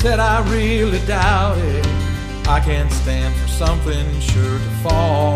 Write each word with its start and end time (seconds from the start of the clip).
said 0.00 0.20
I 0.20 0.48
really 0.48 1.00
doubt 1.06 1.58
it. 1.58 1.86
I 2.46 2.60
can't 2.60 2.90
stand 2.92 3.34
for 3.34 3.48
something 3.48 4.06
sure 4.20 4.58
to 4.58 4.70
fall. 4.82 5.34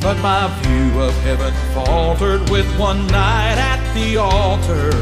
But 0.00 0.16
my 0.22 0.46
view 0.62 1.00
of 1.00 1.12
heaven 1.24 1.52
faltered 1.74 2.48
with 2.50 2.68
one 2.78 3.04
night 3.08 3.58
at 3.58 3.82
the 3.94 4.16
altar. 4.16 4.92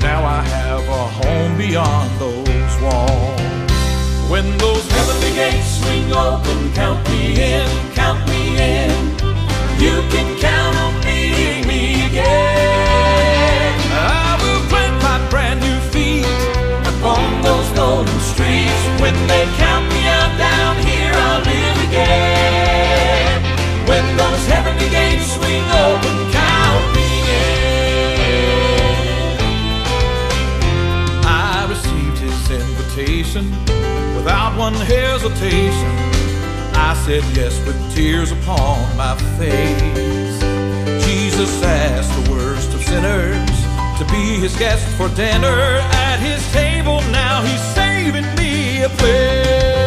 Now 0.00 0.24
I 0.24 0.42
have 0.42 0.86
a 0.86 1.04
home 1.18 1.58
beyond 1.58 2.10
those 2.20 2.74
walls. 2.80 4.30
When 4.30 4.46
those 4.58 4.86
heavenly 4.92 5.32
gates 5.34 5.80
swing 5.80 6.12
open, 6.12 6.72
count 6.74 7.04
me 7.10 7.42
in, 7.42 7.68
count 7.94 8.20
me 8.28 8.33
one 34.64 34.72
hesitation. 34.86 35.94
I 36.72 36.94
said 37.04 37.22
yes 37.36 37.54
with 37.66 37.76
tears 37.94 38.32
upon 38.32 38.96
my 38.96 39.14
face. 39.36 40.40
Jesus 41.04 41.62
asked 41.62 42.24
the 42.24 42.30
worst 42.32 42.72
of 42.72 42.82
sinners 42.82 43.56
to 43.98 44.06
be 44.10 44.40
his 44.40 44.56
guest 44.56 44.86
for 44.96 45.10
dinner 45.10 45.58
at 46.06 46.18
his 46.18 46.40
table. 46.54 47.02
Now 47.12 47.42
he's 47.42 47.60
saving 47.74 48.24
me 48.36 48.84
a 48.84 48.88
place. 48.88 49.83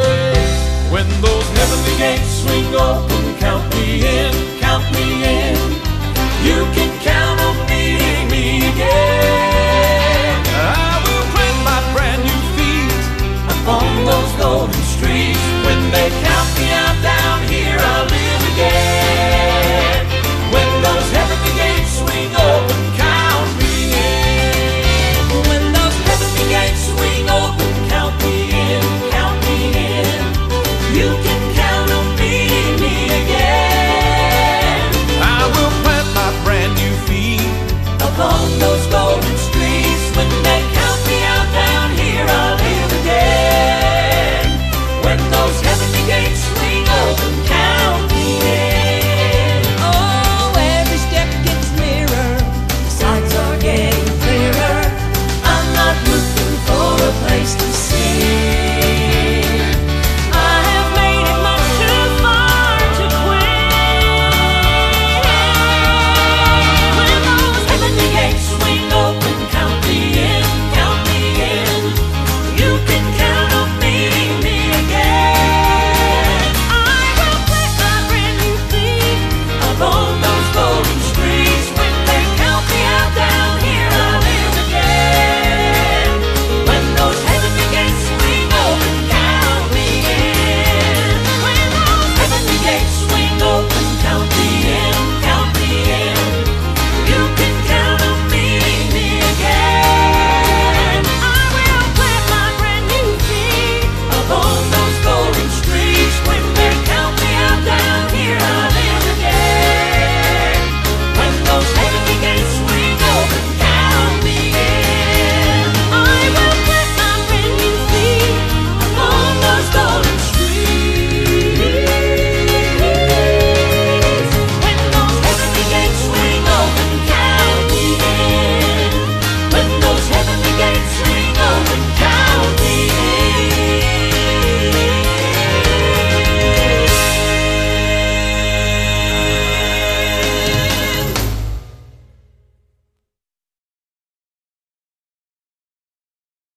Golden 14.58 14.82
streets. 14.82 15.40
When 15.66 15.82
they 15.92 16.10
count 16.10 16.50
me 16.58 16.72
out 16.72 16.98
down 17.04 17.48
here, 17.48 17.78
I'll 17.80 18.06
live 18.06 18.54
again. 18.54 18.97